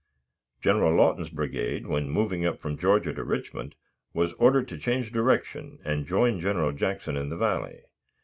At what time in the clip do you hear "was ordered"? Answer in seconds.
4.15-4.67